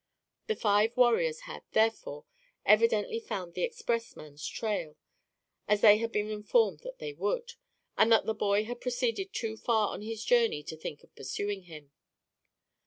[0.47, 2.25] The five warriors had, therefore,
[2.65, 4.95] evidently found the expressman's trail,
[5.67, 7.53] as they had been informed that they would,
[7.99, 11.65] and that the boy had proceeded too far on his journey to think of pursuing
[11.65, 11.91] him.